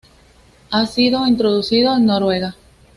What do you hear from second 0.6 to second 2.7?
Ha sido introducido en Noruega.